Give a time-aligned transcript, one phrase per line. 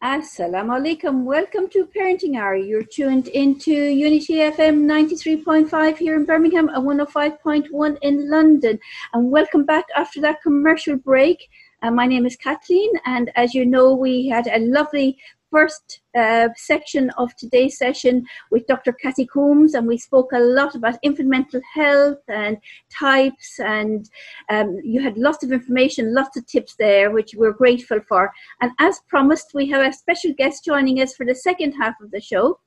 [0.00, 1.24] Assalamu alaikum.
[1.24, 2.54] Welcome to Parenting Hour.
[2.54, 8.78] You're tuned into Unity FM 93.5 here in Birmingham and 105.1 in London.
[9.12, 11.48] And welcome back after that commercial break.
[11.82, 15.18] Uh, my name is Kathleen, and as you know, we had a lovely
[15.50, 18.92] first uh, section of today's session with Dr.
[18.92, 22.58] Kathy Coombs, and we spoke a lot about infant mental health and
[22.90, 24.08] types, and
[24.50, 28.30] um, you had lots of information, lots of tips there, which we're grateful for.
[28.60, 32.10] And as promised, we have a special guest joining us for the second half of
[32.10, 32.58] the show,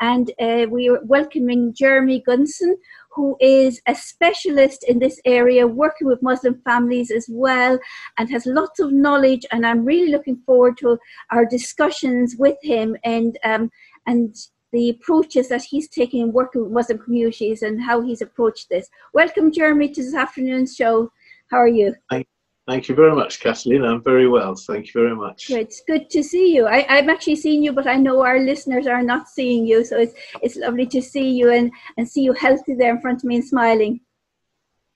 [0.00, 2.76] and uh, we are welcoming Jeremy Gunson,
[3.14, 7.78] who is a specialist in this area, working with Muslim families as well,
[8.18, 9.46] and has lots of knowledge.
[9.52, 10.98] And I'm really looking forward to
[11.30, 13.70] our discussions with him and um,
[14.06, 14.34] and
[14.72, 18.88] the approaches that he's taking in working with Muslim communities and how he's approached this.
[19.12, 21.12] Welcome, Jeremy, to this afternoon's show.
[21.50, 21.94] How are you?
[22.10, 22.26] Thank,
[22.68, 23.84] thank you very much, Kathleen.
[23.84, 24.54] I'm very well.
[24.54, 25.50] Thank you very much.
[25.50, 26.66] It's good to see you.
[26.66, 29.84] I, I'm actually seen you, but I know our listeners are not seeing you.
[29.84, 33.20] So it's, it's lovely to see you and, and see you healthy there in front
[33.20, 34.00] of me and smiling.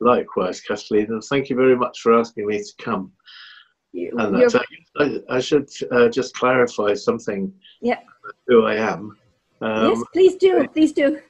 [0.00, 1.06] Likewise, Kathleen.
[1.10, 3.12] And thank you very much for asking me to come.
[3.92, 4.36] You, and
[4.98, 7.52] I, I, should uh, just clarify something.
[7.80, 8.00] Yeah.
[8.46, 9.16] Who I am.
[9.60, 10.68] Um, yes, please do.
[10.68, 11.20] Please do.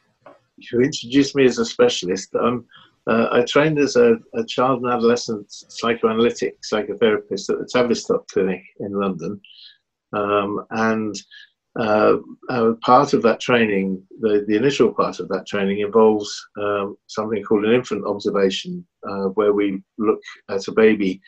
[0.57, 2.35] You introduced me as a specialist.
[2.35, 2.67] Um,
[3.09, 8.63] uh, I trained as a, a, child and adolescent psychoanalytic psychotherapist at the Tavistock Clinic
[8.81, 9.41] in London.
[10.13, 11.15] Um, and
[11.79, 12.17] uh,
[12.51, 17.43] uh, part of that training, the, the initial part of that training, involves um, something
[17.43, 21.21] called an infant observation, uh, where we look at a baby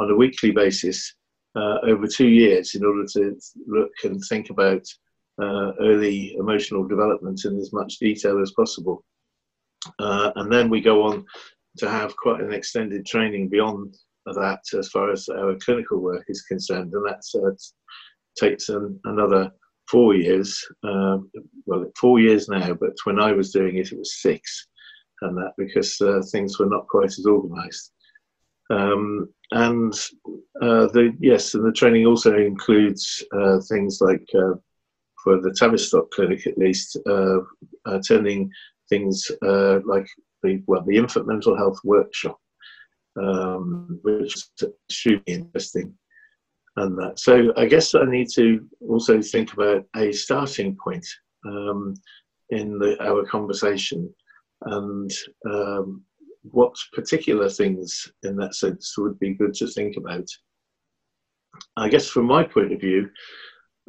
[0.00, 1.14] on a weekly basis
[1.56, 4.82] uh, over two years in order to look and think about
[5.42, 9.04] uh, early emotional development in as much detail as possible.
[9.98, 11.24] Uh, and then we go on
[11.78, 13.96] to have quite an extended training beyond
[14.34, 17.50] that as far as our clinical work is concerned, and that uh,
[18.38, 19.50] takes an, another
[19.90, 20.62] four years.
[20.84, 21.30] Um,
[21.66, 24.66] well, four years now, but when I was doing it, it was six,
[25.22, 27.92] and that because uh, things were not quite as organised.
[28.70, 29.94] Um, and
[30.60, 34.54] uh, the yes, and the training also includes uh, things like uh,
[35.24, 37.38] for the Tavistock Clinic, at least, uh,
[38.06, 38.50] turning
[38.88, 40.06] things uh, like
[40.42, 42.38] the well, the infant mental health workshop,
[43.20, 44.50] um, which is
[44.88, 45.94] extremely interesting.
[46.76, 47.18] And that.
[47.18, 51.06] So I guess I need to also think about a starting point
[51.46, 51.94] um,
[52.50, 54.12] in the, our conversation,
[54.62, 55.10] and
[55.50, 56.02] um,
[56.42, 60.26] what particular things in that sense would be good to think about.
[61.76, 63.10] I guess from my point of view,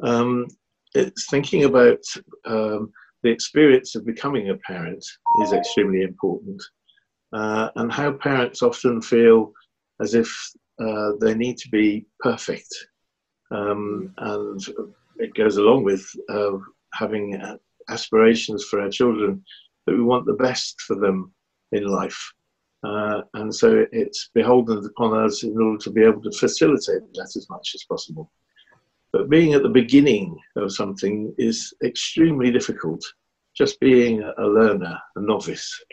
[0.02, 0.46] um,
[0.94, 2.02] it's thinking about
[2.44, 2.90] um,
[3.22, 5.04] the experience of becoming a parent
[5.42, 6.62] is extremely important,
[7.32, 9.52] uh, and how parents often feel
[10.00, 10.30] as if
[10.80, 12.72] uh, they need to be perfect,
[13.50, 14.60] um, and
[15.18, 16.52] it goes along with uh,
[16.94, 17.40] having
[17.88, 19.44] aspirations for our children
[19.86, 21.32] that we want the best for them
[21.72, 22.32] in life.
[22.82, 27.32] Uh, and so it's beholden upon us in order to be able to facilitate that
[27.36, 28.30] as much as possible.
[29.12, 33.02] But being at the beginning of something is extremely difficult,
[33.56, 35.84] just being a learner, a novice,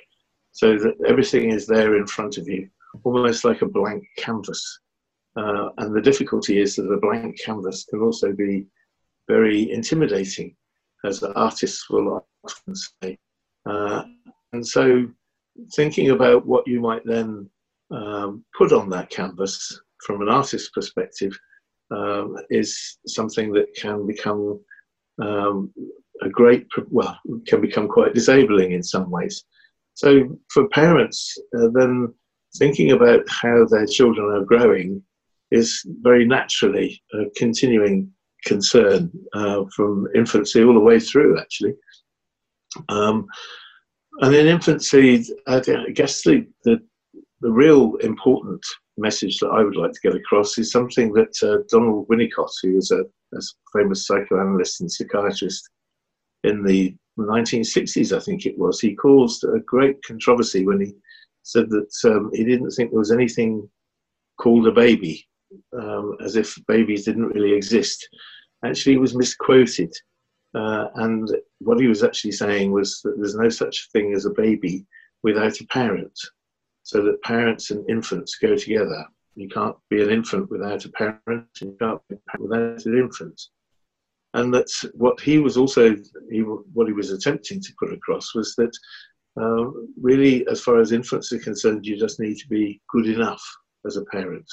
[0.51, 2.69] so that everything is there in front of you,
[3.03, 4.79] almost like a blank canvas.
[5.35, 8.65] Uh, and the difficulty is that a blank canvas can also be
[9.27, 10.55] very intimidating,
[11.03, 13.17] as artists will often say.
[13.65, 14.03] Uh,
[14.53, 15.07] and so
[15.75, 17.49] thinking about what you might then
[17.91, 21.37] um, put on that canvas from an artist's perspective
[21.91, 24.59] um, is something that can become
[25.21, 25.73] um,
[26.21, 29.43] a great, well, can become quite disabling in some ways.
[29.93, 32.13] So for parents, uh, then
[32.57, 35.01] thinking about how their children are growing
[35.51, 38.11] is very naturally a continuing
[38.45, 41.73] concern uh, from infancy all the way through, actually.
[42.89, 43.25] Um,
[44.21, 45.59] and in infancy, I
[45.93, 46.79] guess the, the,
[47.41, 48.63] the, real important
[48.97, 52.75] message that I would like to get across is something that uh, Donald Winnicott, who
[52.75, 53.39] was a, a,
[53.73, 55.69] famous psychoanalyst and psychiatrist
[56.43, 60.93] in the 1960s, I think it was, he caused a great controversy when he
[61.43, 63.69] said that um, he didn't think there was anything
[64.39, 65.25] called a baby,
[65.79, 68.07] um, as if babies didn't really exist.
[68.65, 69.93] Actually, he was misquoted.
[70.55, 71.29] Uh, and
[71.59, 74.85] what he was actually saying was that there's no such thing as a baby
[75.23, 76.17] without a parent,
[76.87, 79.05] so that parents and infants go together.
[79.35, 83.41] You can't be an infant without a parent, and you can't be without an infant.
[84.33, 85.97] And that's what he was also,
[86.31, 88.73] he, what he was attempting to put across was that
[89.37, 89.65] uh,
[90.01, 93.43] really, as far as infants are concerned, you just need to be good enough
[93.85, 94.49] as a parent.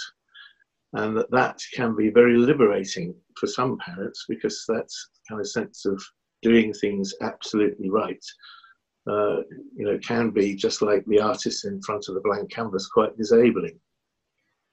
[0.94, 5.86] and that that can be very liberating for some parents because that's kind of sense
[5.86, 6.02] of
[6.42, 8.24] doing things absolutely right.
[9.06, 9.42] Uh,
[9.76, 13.16] you know, can be just like the artist in front of the blank canvas, quite
[13.18, 13.78] disabling.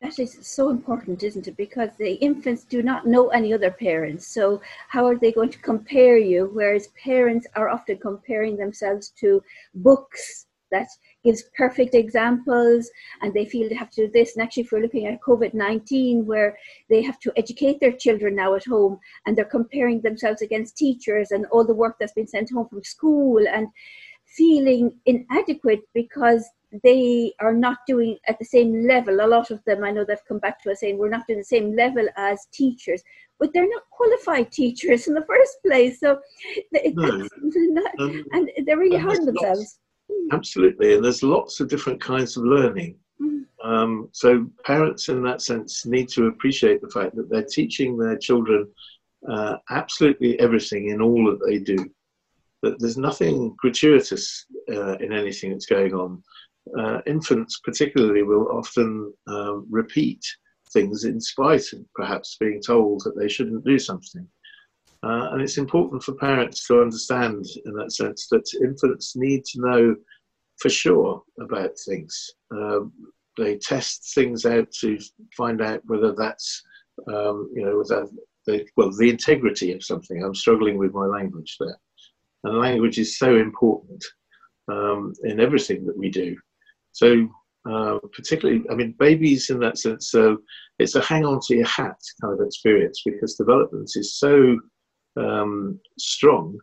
[0.01, 1.57] That is so important, isn't it?
[1.57, 4.25] Because the infants do not know any other parents.
[4.27, 6.49] So, how are they going to compare you?
[6.53, 9.43] Whereas parents are often comparing themselves to
[9.75, 10.87] books that
[11.23, 12.89] gives perfect examples
[13.21, 14.35] and they feel they have to do this.
[14.35, 16.57] And actually, if we're looking at COVID 19, where
[16.89, 21.31] they have to educate their children now at home and they're comparing themselves against teachers
[21.31, 23.67] and all the work that's been sent home from school and
[24.35, 26.47] feeling inadequate because
[26.83, 29.19] they are not doing at the same level.
[29.21, 31.39] A lot of them, I know, they've come back to us saying we're not doing
[31.39, 33.03] the same level as teachers,
[33.39, 35.99] but they're not qualified teachers in the first place.
[35.99, 36.19] So,
[36.71, 37.27] no.
[37.43, 39.79] not, um, and they're really hard on themselves.
[40.31, 42.95] Absolutely, and there's lots of different kinds of learning.
[43.21, 43.43] Mm.
[43.63, 48.17] Um, so parents, in that sense, need to appreciate the fact that they're teaching their
[48.17, 48.67] children
[49.29, 51.77] uh, absolutely everything in all that they do.
[52.61, 56.23] That there's nothing gratuitous uh, in anything that's going on.
[56.77, 60.23] Uh, infants, particularly, will often um, repeat
[60.71, 64.27] things in spite of perhaps being told that they shouldn't do something.
[65.03, 69.59] Uh, and it's important for parents to understand, in that sense, that infants need to
[69.61, 69.95] know
[70.59, 72.29] for sure about things.
[72.51, 72.93] Um,
[73.37, 74.99] they test things out to
[75.35, 76.61] find out whether that's,
[77.07, 78.07] um, you know, whether
[78.45, 80.23] the, well, the integrity of something.
[80.23, 81.77] I'm struggling with my language there.
[82.43, 84.03] And language is so important
[84.71, 86.35] um, in everything that we do.
[86.91, 87.29] So,
[87.69, 90.37] uh, particularly, I mean, babies in that sense, so
[90.79, 94.59] it's a hang on to your hat kind of experience because development is so
[95.17, 96.57] um, strong,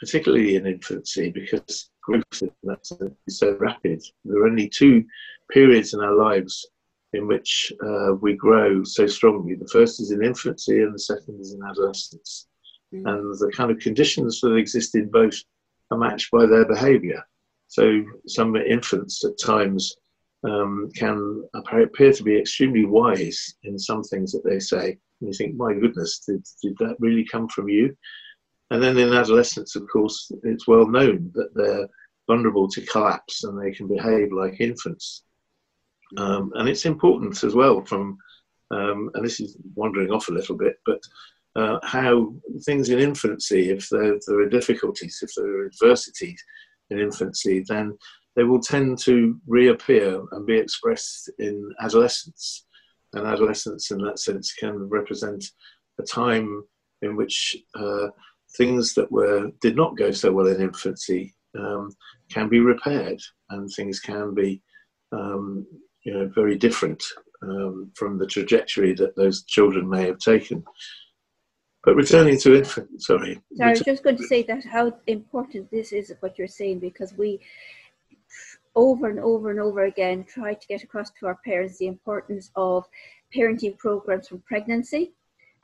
[0.00, 4.02] particularly in infancy, because growth in that sense is so rapid.
[4.24, 5.04] There are only two
[5.50, 6.66] periods in our lives
[7.12, 9.54] in which uh, we grow so strongly.
[9.54, 12.47] The first is in infancy, and the second is in adolescence.
[12.92, 15.34] And the kind of conditions that exist in both
[15.90, 17.22] are matched by their behaviour.
[17.66, 19.94] So some infants at times
[20.44, 25.32] um, can appear to be extremely wise in some things that they say, and you
[25.32, 27.96] think, my goodness, did, did that really come from you?
[28.70, 31.88] And then in adolescence, of course, it's well known that they're
[32.26, 35.24] vulnerable to collapse and they can behave like infants.
[36.16, 38.18] Um, and it's important as well from,
[38.70, 41.00] um, and this is wandering off a little bit, but
[41.58, 42.32] uh, how
[42.64, 46.42] things in infancy, if there, there, are difficulties, if there are adversities
[46.90, 47.96] in infancy, then
[48.36, 52.66] they will tend to reappear and be expressed in adolescence
[53.14, 55.44] and adolescence in that sense can represent
[55.98, 56.62] a time
[57.02, 58.08] in which uh,
[58.56, 61.90] things that were did not go so well in infancy um,
[62.30, 63.20] can be repaired
[63.50, 64.62] and things can be
[65.12, 65.66] um,
[66.04, 67.02] you know very different
[67.42, 70.62] um, from the trajectory that those children may have taken.
[71.88, 73.40] But returning to infant, sorry.
[73.62, 77.14] I was just going to say that how important this is what you're saying because
[77.16, 77.40] we
[78.76, 82.50] over and over and over again try to get across to our parents the importance
[82.56, 82.84] of
[83.34, 85.14] parenting programs from pregnancy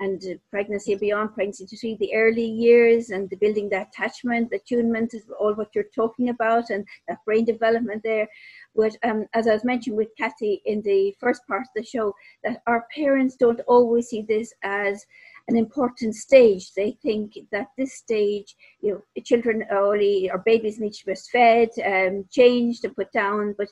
[0.00, 4.56] and pregnancy beyond pregnancy to see the early years and the building that attachment, the
[4.56, 8.26] attunement is all what you're talking about and that brain development there.
[8.74, 12.14] But um, as I was mentioning with Kathy in the first part of the show,
[12.42, 15.04] that our parents don't always see this as
[15.48, 16.72] an important stage.
[16.74, 21.68] They think that this stage, you know, children only or babies need to be fed,
[21.84, 23.68] um, changed and put down, but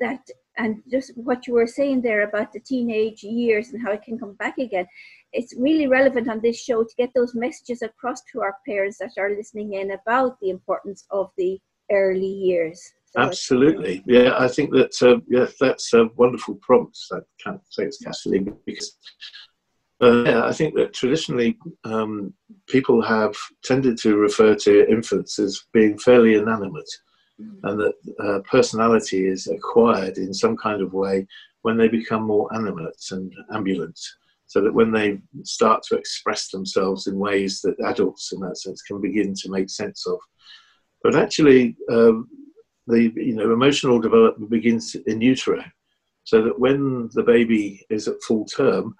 [0.00, 0.20] that
[0.56, 4.18] and just what you were saying there about the teenage years and how it can
[4.18, 4.86] come back again
[5.32, 9.10] it's really relevant on this show to get those messages across to our parents that
[9.18, 11.58] are listening in about the importance of the
[11.92, 12.80] early years.
[13.12, 14.02] So absolutely.
[14.06, 18.56] Yeah i think that uh, yeah that's a wonderful prompt i can't say it's Kathleen
[18.66, 18.96] because
[20.02, 22.34] uh, yeah, I think that traditionally um,
[22.68, 23.34] people have
[23.64, 26.90] tended to refer to infants as being fairly inanimate,
[27.40, 27.58] mm.
[27.62, 31.26] and that uh, personality is acquired in some kind of way
[31.62, 33.98] when they become more animate and ambulant.
[34.48, 38.82] So that when they start to express themselves in ways that adults, in that sense,
[38.82, 40.18] can begin to make sense of.
[41.02, 42.28] But actually, um,
[42.86, 45.64] the you know emotional development begins in utero,
[46.24, 48.94] so that when the baby is at full term,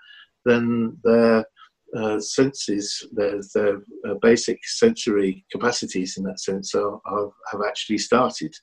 [0.47, 1.45] then their
[1.95, 7.99] uh, senses, their, their uh, basic sensory capacities in that sense are, are, have actually
[7.99, 8.55] started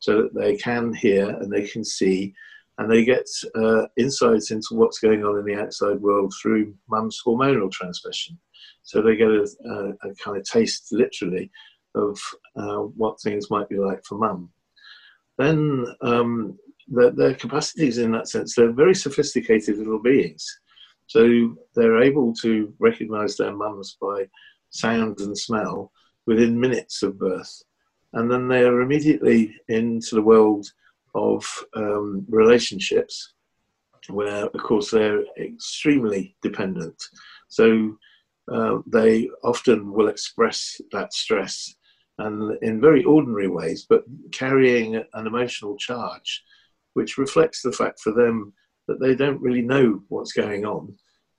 [0.00, 2.34] so that they can hear and they can see
[2.78, 7.20] and they get uh, insights into what's going on in the outside world through mum's
[7.24, 8.38] hormonal transmission.
[8.82, 11.50] So they get a, a, a kind of taste, literally,
[11.94, 12.18] of
[12.56, 14.48] uh, what things might be like for mum.
[15.36, 16.58] Then um,
[16.88, 20.60] their, their capacities, in that sense, they're very sophisticated little beings
[21.10, 24.28] So they're able to recognize their mums by
[24.70, 25.90] sound and smell
[26.24, 27.64] within minutes of birth.
[28.12, 30.68] And then they are immediately into the world
[31.16, 33.32] of um, relationships
[34.08, 37.02] where, of course, they're extremely dependent.
[37.48, 37.98] So
[38.46, 41.74] uh, they often will express that stress
[42.18, 46.44] and in very ordinary ways, but carrying an emotional charge,
[46.92, 48.52] which reflects the fact for them
[48.88, 50.94] that they don't really know what's going on.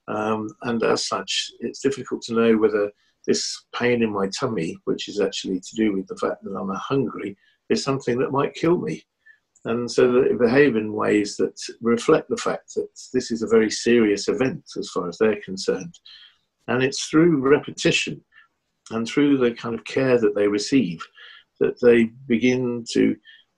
[0.08, 2.90] Um, and as such, it's difficult to know whether
[3.26, 6.70] this pain in my tummy, which is actually to do with the fact that I'm
[6.74, 7.36] hungry,
[7.68, 9.02] is something that might kill me.
[9.64, 13.70] And so they behave in ways that reflect the fact that this is a very
[13.70, 15.98] serious event as far as they're concerned.
[16.66, 18.24] And it's through repetition
[18.90, 21.00] and through the kind of care that they receive
[21.60, 23.16] that they begin to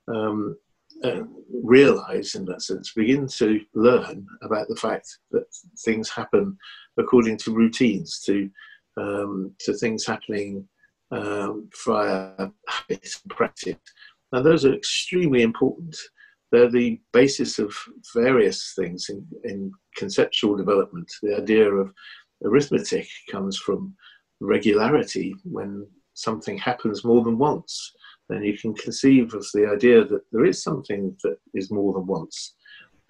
[0.09, 0.57] um,
[1.04, 1.23] uh,
[1.62, 5.44] realize, in that sense, begin to learn about the fact that
[5.84, 6.56] things happen
[6.99, 8.50] according to routines, to
[8.96, 10.66] um, to things happening
[11.11, 12.32] um, via
[12.68, 13.76] habit and practice.
[14.32, 15.96] Now, those are extremely important.
[16.50, 17.76] They're the basis of
[18.14, 21.11] various things in, in conceptual development.
[21.23, 21.92] The idea of
[22.44, 23.94] arithmetic comes from
[24.40, 27.92] regularity when something happens more than once.
[28.28, 32.07] Then you can conceive of the idea that there is something that is more than
[32.07, 32.54] once.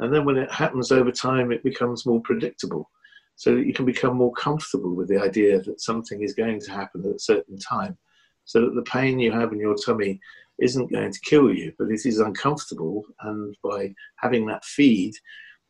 [0.01, 2.91] And then when it happens over time, it becomes more predictable
[3.37, 6.71] so that you can become more comfortable with the idea that something is going to
[6.71, 7.97] happen at a certain time,
[8.45, 10.21] so that the pain you have in your tummy
[10.61, 13.03] isn't going to kill you, but it is uncomfortable.
[13.21, 15.15] And by having that feed,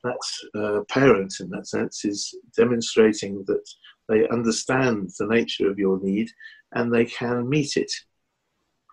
[0.03, 0.19] that
[0.55, 3.65] uh, parent, in that sense, is demonstrating that
[4.09, 6.29] they understand the nature of your need
[6.73, 7.91] and they can meet it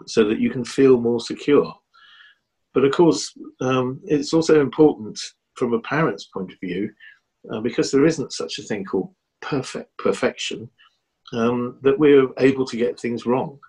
[0.08, 1.74] so that you can feel more secure.
[2.74, 5.20] But of course, um, it's also important
[5.55, 6.91] from a parent's point of view
[7.51, 10.70] uh, because there isn't such a thing called perfect perfection,
[11.34, 13.60] um, that we're able to get things wrong.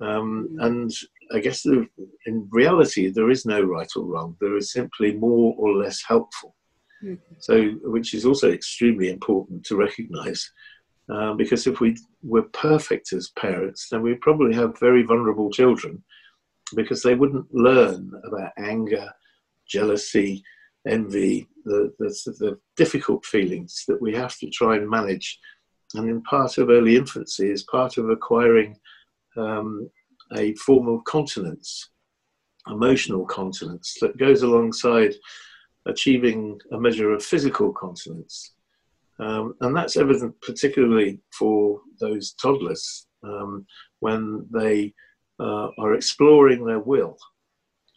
[0.00, 0.90] Um, and
[1.32, 1.86] I guess there,
[2.26, 4.36] in reality, there is no right or wrong.
[4.40, 6.54] There is simply more or less helpful.
[7.02, 7.34] Mm-hmm.
[7.38, 10.50] So, which is also extremely important to recognise,
[11.10, 16.02] um, because if we were perfect as parents, then we'd probably have very vulnerable children,
[16.74, 19.10] because they wouldn't learn about anger,
[19.66, 20.42] jealousy,
[20.86, 25.38] envy, the, the, the difficult feelings that we have to try and manage.
[25.94, 28.76] And in part of early infancy is part of acquiring
[29.36, 29.90] um,
[30.36, 31.90] a form of continence,
[32.66, 35.14] emotional continence, that goes alongside
[35.86, 38.52] achieving a measure of physical continence.
[39.20, 43.66] Um, and that's evident particularly for those toddlers um,
[44.00, 44.94] when they
[45.40, 47.16] uh, are exploring their will,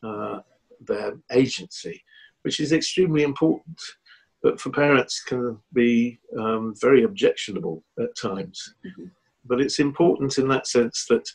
[0.04, 0.40] uh,
[0.88, 2.04] their agency,
[2.42, 3.80] which is extremely important,
[4.42, 8.74] but for parents can be um, very objectionable at times.
[8.86, 9.06] Mm-hmm.
[9.46, 11.28] But it's important in that sense that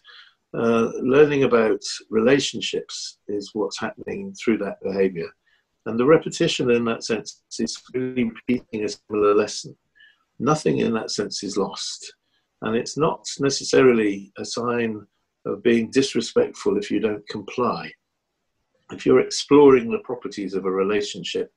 [0.55, 5.29] uh, learning about relationships is what's happening through that behavior.
[5.87, 9.77] And the repetition in that sense is really repeating a similar lesson.
[10.39, 12.13] Nothing in that sense is lost.
[12.63, 15.07] And it's not necessarily a sign
[15.47, 17.91] of being disrespectful if you don't comply
[18.93, 21.51] if you're exploring the properties of a relationship,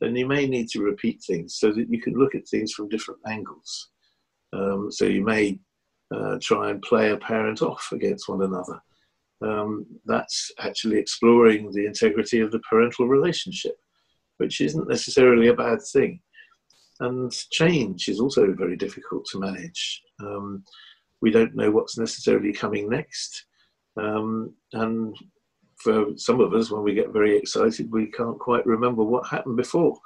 [0.00, 2.88] then you may need to repeat things so that you can look at things from
[2.88, 3.90] different angles.
[4.52, 5.58] Um, so you may
[6.14, 8.82] uh, try and play a parent off against one another.
[9.44, 13.76] Um, that's actually exploring the integrity of the parental relationship,
[14.36, 16.20] which isn't necessarily a bad thing.
[17.00, 20.02] And change is also very difficult to manage.
[20.20, 20.64] Um,
[21.20, 23.46] we don't know what's necessarily coming next.
[23.96, 25.16] Um, and
[25.76, 29.56] for some of us, when we get very excited, we can't quite remember what happened
[29.56, 29.98] before.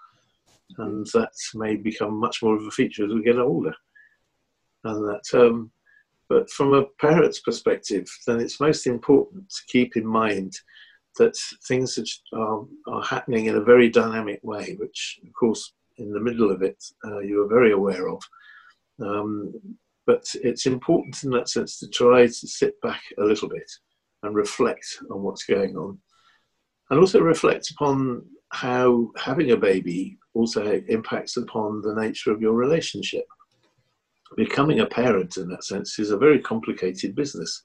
[0.78, 3.74] And that may become much more of a feature as we get older.
[4.84, 5.70] And that, um,
[6.28, 10.54] but from a parent's perspective, then it's most important to keep in mind
[11.18, 11.98] that things
[12.32, 16.62] are, are happening in a very dynamic way, which, of course, in the middle of
[16.62, 18.22] it, uh, you are very aware of.
[19.00, 19.54] Um,
[20.06, 23.70] but it's important in that sense to try to sit back a little bit
[24.22, 25.98] and reflect on what's going on.
[26.90, 32.52] And also reflect upon how having a baby also impacts upon the nature of your
[32.52, 33.24] relationship.
[34.36, 37.62] Becoming a parent, in that sense, is a very complicated business,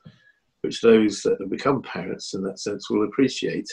[0.62, 3.70] which those that have become parents, in that sense, will appreciate,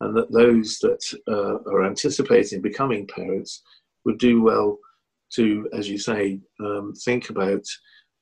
[0.00, 3.62] and that those that uh, are anticipating becoming parents
[4.04, 4.78] would do well
[5.34, 7.64] to, as you say, um, think about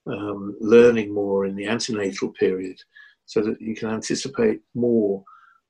[0.06, 2.76] um, learning more in the antenatal period
[3.26, 5.22] so that you can anticipate more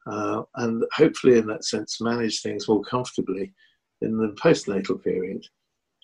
[0.06, 3.52] uh, and hopefully, in that sense, manage things more comfortably
[4.00, 5.46] in the postnatal period.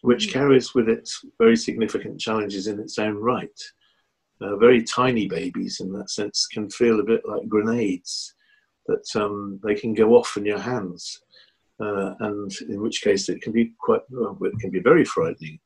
[0.02, 3.60] Which carries with it very significant challenges in its own right.
[4.40, 8.34] Uh, very tiny babies, in that sense, can feel a bit like grenades
[8.86, 11.20] that um, they can go off in your hands,
[11.80, 15.58] uh, and in which case it can be quite, well, it can be very frightening.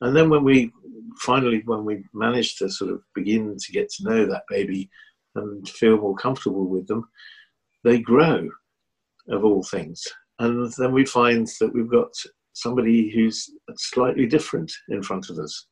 [0.00, 0.72] And then when we
[1.18, 4.88] finally, when we manage to sort of begin to get to know that baby
[5.34, 7.08] and feel more comfortable with them,
[7.84, 8.48] they grow,
[9.28, 10.06] of all things.
[10.38, 12.12] And then we find that we've got
[12.60, 15.66] somebody who's slightly different in front of us.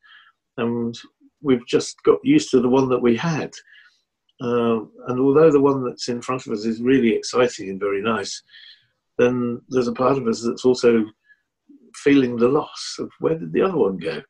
[0.57, 0.97] And
[1.41, 3.51] we've just got used to the one that we had.
[4.41, 8.01] Uh, and although the one that's in front of us is really exciting and very
[8.01, 8.41] nice,
[9.17, 11.05] then there's a part of us that's also
[11.95, 14.21] feeling the loss of where did the other one go?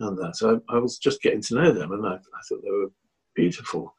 [0.00, 0.36] And that.
[0.36, 2.90] So I, I was just getting to know them and I, I thought they were
[3.34, 3.94] beautiful.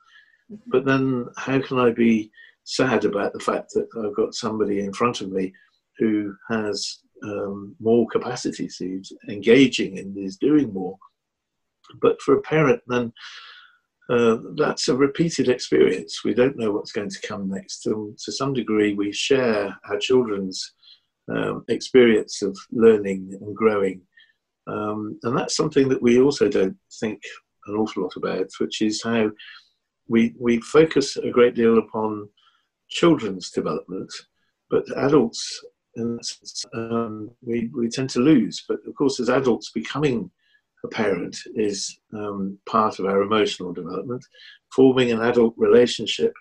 [0.51, 0.69] Mm-hmm.
[0.69, 2.31] But then how can I be
[2.65, 5.53] sad about the fact that I've got somebody in front of me
[5.97, 10.97] who has um, more capacities, who's engaging and is doing more.
[12.01, 13.13] But for a parent, then
[14.09, 16.23] uh, that's a repeated experience.
[16.23, 17.85] We don't know what's going to come next.
[17.85, 20.73] And to some degree, we share our children's
[21.29, 24.01] um, experience of learning and growing.
[24.67, 27.21] Um, and that's something that we also don't think
[27.67, 29.31] an awful lot about, which is how
[30.07, 32.29] we, we focus a great deal upon
[32.89, 34.11] children's development,
[34.69, 35.61] but adults
[35.97, 36.21] and
[36.73, 38.63] um, we, we tend to lose.
[38.67, 40.31] But of course, as adults, becoming
[40.83, 44.23] a parent is um, part of our emotional development.
[44.73, 46.33] Forming an adult relationship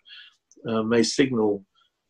[0.69, 1.65] uh, may signal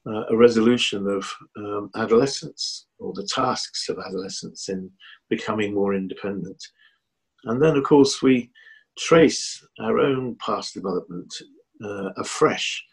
[0.06, 4.90] uh, a resolution of um, adolescence or the tasks of adolescence in
[5.28, 6.62] becoming more independent.
[7.44, 8.50] And then, of course, we
[8.98, 11.32] trace our own past development
[11.84, 12.84] uh, afresh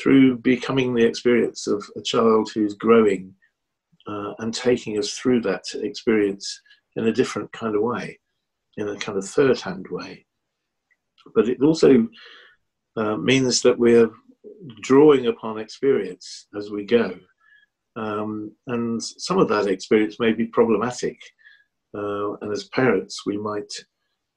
[0.00, 3.34] through becoming the experience of a child who's growing
[4.06, 6.60] uh, and taking us through that experience
[6.96, 8.18] in a different kind of way,
[8.76, 10.24] in a kind of third hand way.
[11.34, 12.08] But it also
[12.96, 14.10] uh, means that we're
[14.80, 17.18] drawing upon experience as we go.
[17.94, 21.18] Um, and some of that experience may be problematic.
[21.96, 23.72] Uh, and as parents, we might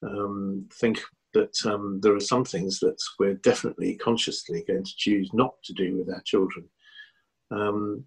[0.04, 1.02] um, think
[1.34, 5.74] that um, there are some things that we're definitely consciously going to choose not to
[5.74, 6.68] do with our children.
[7.52, 8.06] Um,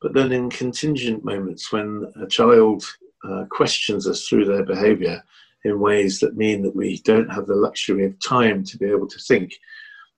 [0.00, 2.84] but then, in contingent moments when a child
[3.28, 5.22] uh, questions us through their behavior
[5.64, 9.06] in ways that mean that we don't have the luxury of time to be able
[9.06, 9.52] to think,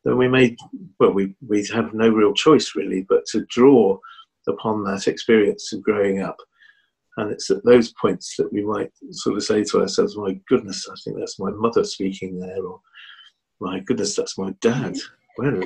[0.05, 0.57] then we may,
[0.99, 3.99] well, we, we have no real choice really but to draw
[4.49, 6.37] upon that experience of growing up.
[7.17, 10.89] And it's at those points that we might sort of say to ourselves, my goodness,
[10.91, 12.81] I think that's my mother speaking there, or
[13.61, 14.97] my goodness, that's my dad.
[15.37, 15.63] Where,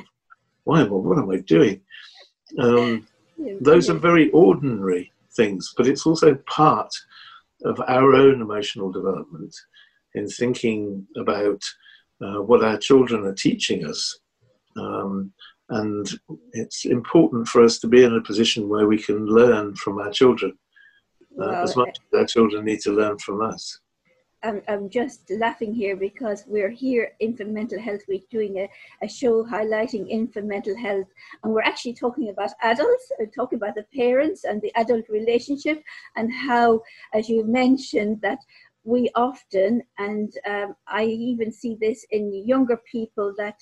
[0.64, 1.82] why am I, what am I doing?
[2.58, 3.06] Um,
[3.60, 6.92] those are very ordinary things, but it's also part
[7.64, 9.54] of our own emotional development
[10.14, 11.62] in thinking about
[12.22, 14.18] uh, what our children are teaching us.
[14.76, 15.32] Um,
[15.68, 16.08] and
[16.52, 20.10] it's important for us to be in a position where we can learn from our
[20.10, 20.56] children
[21.38, 23.80] uh, well, as much as our children need to learn from us.
[24.46, 28.68] I'm, I'm just laughing here because we're here Infant Mental Health Week doing a,
[29.04, 31.08] a show highlighting infant mental health.
[31.42, 35.82] And we're actually talking about adults, uh, talking about the parents and the adult relationship
[36.14, 36.80] and how,
[37.12, 38.38] as you mentioned, that
[38.84, 43.60] we often, and um, I even see this in younger people that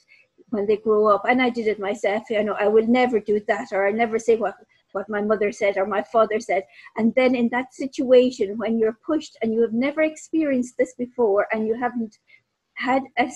[0.51, 3.41] when they grow up, and I did it myself, you know, I will never do
[3.49, 4.57] that or I never say what
[4.95, 6.65] what my mother said or my father said.
[6.97, 11.47] And then in that situation, when you're pushed and you have never experienced this before
[11.53, 12.19] and you haven't
[12.75, 13.31] had a,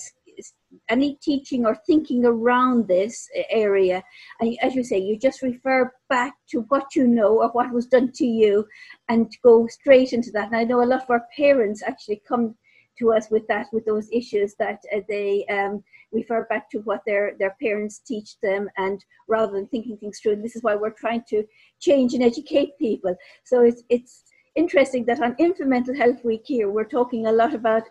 [0.88, 4.02] any teaching or thinking around this area,
[4.40, 7.86] and as you say, you just refer back to what you know or what was
[7.86, 8.66] done to you
[9.08, 10.48] and go straight into that.
[10.48, 12.56] And I know a lot of our parents actually come
[12.98, 15.82] to us with that, with those issues that uh, they um,
[16.12, 20.32] refer back to what their, their parents teach them and rather than thinking things through.
[20.32, 21.44] And this is why we're trying to
[21.80, 23.14] change and educate people.
[23.44, 27.54] So it's, it's interesting that on Infant Mental Health Week here, we're talking a lot
[27.54, 27.84] about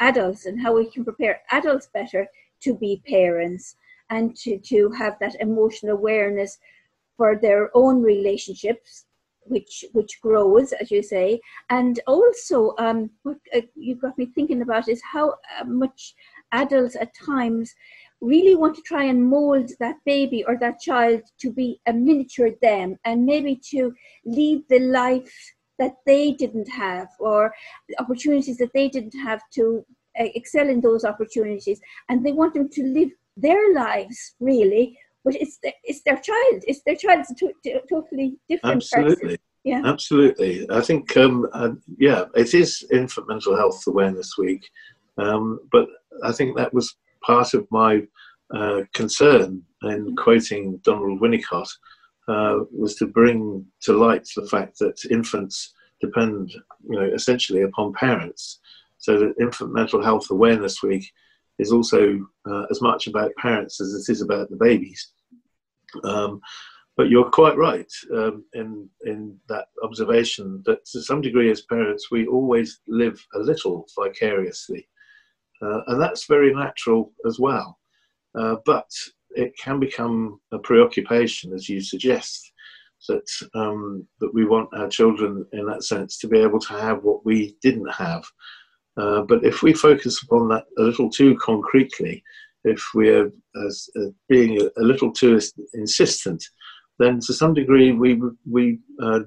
[0.00, 2.26] adults and how we can prepare adults better
[2.60, 3.76] to be parents
[4.10, 6.58] and to, to have that emotional awareness
[7.16, 9.06] for their own relationships
[9.48, 14.62] which which grows, as you say, and also um, what uh, you got me thinking
[14.62, 16.14] about is how uh, much
[16.52, 17.74] adults at times
[18.20, 22.50] really want to try and mold that baby or that child to be a miniature
[22.62, 23.92] them, and maybe to
[24.24, 25.34] lead the life
[25.78, 27.52] that they didn't have or
[27.98, 29.84] opportunities that they didn't have to
[30.18, 35.34] uh, excel in those opportunities, and they want them to live their lives really but
[35.34, 36.62] it's the, it's their child.
[36.68, 37.20] It's their child.
[37.20, 39.16] It's a to, to, totally different Absolutely.
[39.16, 39.38] person.
[39.64, 40.70] Yeah, absolutely.
[40.70, 44.64] I think, um, uh, yeah, it is Infant Mental Health Awareness Week,
[45.18, 45.88] um, but
[46.22, 48.02] I think that was part of my
[48.54, 51.68] uh, concern in quoting Donald Winnicott
[52.28, 56.52] uh, was to bring to light the fact that infants depend,
[56.88, 58.60] you know, essentially upon parents.
[58.98, 61.10] So that Infant Mental Health Awareness Week
[61.58, 65.12] is also uh, as much about parents as it is about the babies.
[66.04, 66.40] Um,
[66.96, 72.10] but you're quite right um, in in that observation that to some degree as parents
[72.10, 74.88] we always live a little vicariously,
[75.62, 77.78] uh, and that's very natural as well.
[78.38, 78.88] Uh, but
[79.30, 82.52] it can become a preoccupation, as you suggest,
[83.08, 87.02] that um, that we want our children, in that sense, to be able to have
[87.02, 88.24] what we didn't have.
[88.96, 92.22] Uh, but if we focus upon that a little too concretely,
[92.66, 93.30] if we're
[93.64, 95.40] as, uh, being a, a, little too
[95.74, 96.44] insistent,
[96.98, 99.20] then to some degree we we uh,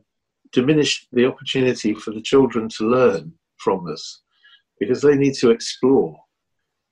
[0.52, 4.22] diminish the opportunity for the children to learn from us,
[4.80, 6.18] because they need to explore.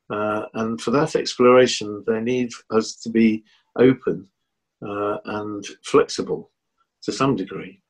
[0.09, 3.43] Uh, and for that exploration, they need us to be
[3.77, 4.27] open
[4.87, 6.51] uh, and flexible
[7.03, 7.81] to some degree.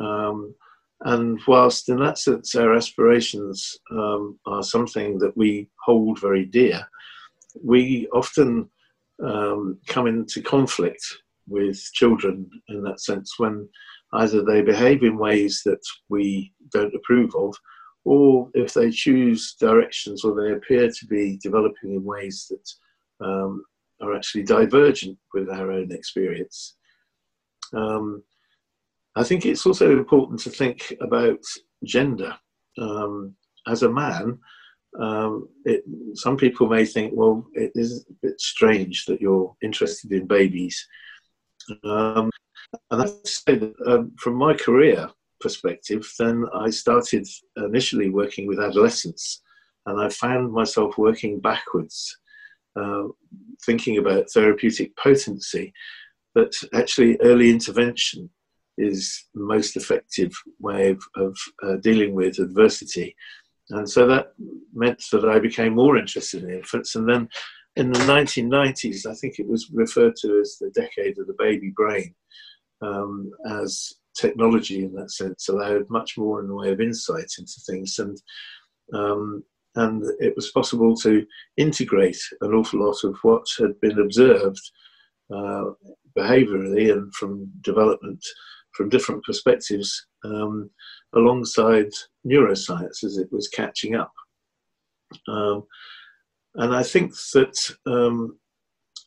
[0.00, 0.54] Um,
[1.02, 6.86] and whilst in that sense our aspirations um, are something that we hold very dear,
[7.62, 8.68] we often
[9.22, 11.04] um, come into conflict
[11.48, 13.68] with children in that sense when
[14.14, 17.54] either they behave in ways that we don't approve of
[18.04, 23.62] or if they choose directions or they appear to be developing in ways that um,
[24.00, 26.76] are actually divergent with our own experience.
[27.74, 28.22] Um,
[29.16, 31.40] I think it's also important to think about
[31.84, 32.34] gender.
[32.78, 33.34] Um,
[33.66, 34.38] as a man,
[34.98, 40.12] um, it, some people may think, well, it is a bit strange that you're interested
[40.12, 40.86] in babies.
[41.84, 42.30] Um,
[42.90, 45.08] and I say that um, from my career,
[45.40, 47.26] perspective, then I started
[47.56, 49.42] initially working with adolescents,
[49.86, 52.16] and I found myself working backwards,
[52.76, 53.04] uh,
[53.64, 55.72] thinking about therapeutic potency,
[56.34, 58.30] that actually early intervention
[58.78, 63.16] is the most effective way of, of uh, dealing with adversity.
[63.70, 64.32] And so that
[64.74, 66.96] meant that I became more interested in infants.
[66.96, 67.28] And then
[67.76, 71.72] in the 1990s, I think it was referred to as the decade of the baby
[71.74, 72.14] brain,
[72.82, 77.60] um, as technology in that sense allowed much more in the way of insight into
[77.66, 78.20] things and
[78.92, 79.42] um,
[79.76, 81.24] and it was possible to
[81.56, 84.60] integrate an awful lot of what had been observed
[85.32, 85.64] uh,
[86.18, 88.24] behaviorally and from development
[88.72, 90.70] from different perspectives um,
[91.14, 91.90] alongside
[92.26, 94.12] neuroscience as it was catching up.
[95.28, 95.64] Um,
[96.54, 98.38] and I think that um,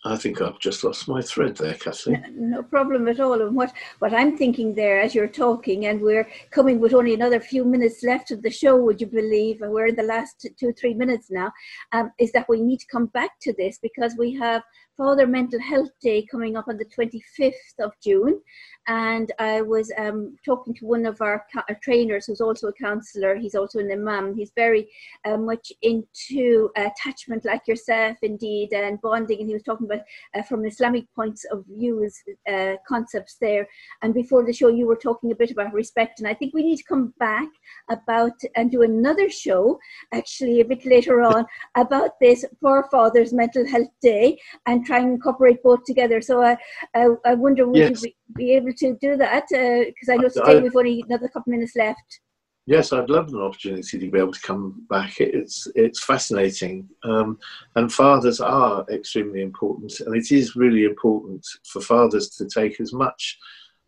[0.05, 2.25] I think I've just lost my thread there, Kathleen.
[2.53, 3.41] No, problem at all.
[3.41, 7.39] And what, what I'm thinking there as you're talking, and we're coming with only another
[7.39, 9.61] few minutes left of the show, would you believe?
[9.61, 11.51] And we're in the last two, three minutes now,
[11.93, 14.61] um, is that we need to come back to this because we have
[14.97, 18.39] Father Mental Health Day coming up on the 25th of June.
[18.87, 23.35] And I was um, talking to one of our, our, trainers who's also a counselor.
[23.35, 24.35] He's also an imam.
[24.35, 24.89] He's very
[25.25, 29.39] uh, much into attachment, like yourself, indeed, and bonding.
[29.39, 32.09] And he was talking about uh, from Islamic points of view
[32.51, 33.67] uh, concepts there.
[34.01, 36.19] And before the show, you were talking a bit about respect.
[36.19, 37.47] And I think we need to come back
[37.89, 39.79] about and do another show,
[40.13, 45.11] actually, a bit later on, about this for Father's Mental Health Day and try and
[45.11, 46.21] incorporate both together.
[46.21, 46.57] So I,
[46.95, 48.03] I, I wonder would yes.
[48.03, 49.45] you be, be, able to do that?
[49.49, 52.19] Because uh, I know today I, we've only another couple minutes left.
[52.65, 55.19] Yes, I'd love an opportunity to be able to come back.
[55.19, 57.37] It's it's fascinating, um,
[57.75, 62.93] and fathers are extremely important, and it is really important for fathers to take as
[62.93, 63.37] much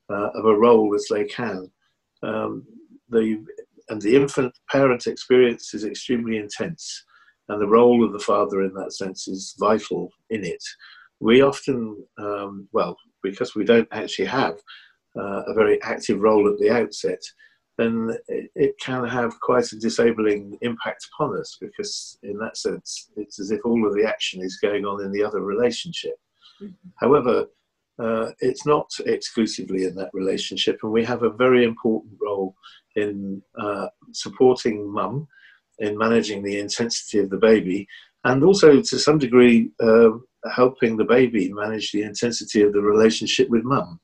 [0.09, 1.71] uh, of a role as they can.
[2.21, 2.65] Um,
[3.09, 3.45] the
[3.89, 7.05] and the infant parent experience is extremely intense
[7.49, 10.63] and the role of the father in that sense is vital in it.
[11.19, 14.57] We often, um, well, because we don't actually have
[15.17, 17.21] uh, a very active role at the outset,
[17.77, 23.39] then it, can have quite a disabling impact upon us because, in that sense, it's
[23.39, 26.15] as if all of the action is going on in the other relationship.
[26.61, 26.89] Mm-hmm.
[26.95, 27.47] However,
[27.99, 32.55] uh, it's not exclusively in that relationship, and we have a very important role
[32.95, 35.27] in uh, supporting mum
[35.79, 37.87] in managing the intensity of the baby,
[38.23, 40.09] and also to some degree uh,
[40.53, 43.99] helping the baby manage the intensity of the relationship with mum.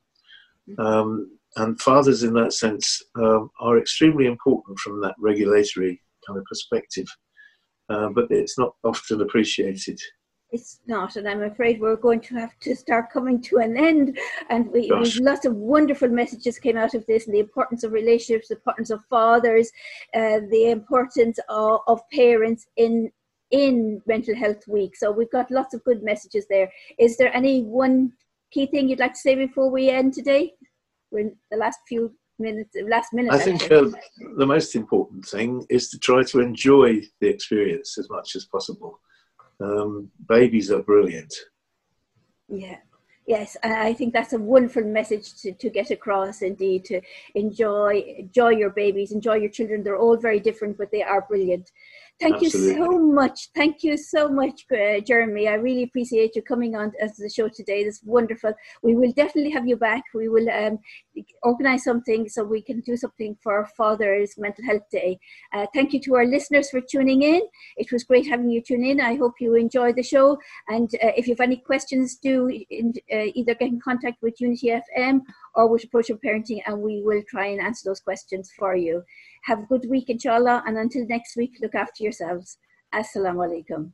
[0.78, 6.46] Um, and fathers, in that sense, um, are extremely important from that regulatory kind of
[6.46, 7.08] perspective,
[7.90, 10.00] uh, but it's not often appreciated
[10.52, 14.18] It's not, and I'm afraid we're going to have to start coming to an end.
[14.50, 18.50] And we, lots of wonderful messages came out of this, and the importance of relationships,
[18.50, 19.72] the importance of fathers,
[20.14, 23.12] uh, the importance of, of parents in
[23.52, 24.96] in Mental Health Week.
[24.96, 26.72] So we've got lots of good messages there.
[26.98, 28.14] Is there any one
[28.52, 30.54] key thing you'd like to say before we end today?
[31.12, 33.34] We're in the last few minutes, last minute.
[33.34, 33.92] I think uh,
[34.38, 39.00] the most important thing is to try to enjoy the experience as much as possible.
[39.60, 41.34] Um, babies are brilliant.
[42.48, 42.78] Yeah.
[43.28, 46.42] Yes, I think that's a wonderful message to, to get across.
[46.42, 47.02] Indeed, to
[47.36, 49.84] enjoy enjoy your babies, enjoy your children.
[49.84, 51.72] They're all very different, but they are brilliant.
[52.22, 52.76] Thank Absolutely.
[52.76, 53.50] you so much.
[53.56, 55.48] Thank you so much, uh, Jeremy.
[55.48, 57.80] I really appreciate you coming on as the show today.
[57.82, 58.54] It's wonderful.
[58.84, 60.04] We will definitely have you back.
[60.14, 60.78] We will um,
[61.42, 65.20] organize something so we can do something for Father's Mental Health Day.
[65.52, 67.42] Uh, thank you to our listeners for tuning in.
[67.78, 69.02] It was great having you tune in.
[69.02, 70.38] I hope you enjoyed the show.
[70.68, 74.40] And uh, if you have any questions, do in, uh, either get in contact with
[74.40, 75.22] Unity FM
[75.56, 79.04] or with Approachable Parenting, and we will try and answer those questions for you.
[79.46, 82.58] Have a good week, inshallah, and until next week, look after yourselves.
[82.94, 83.92] Assalamu alaikum.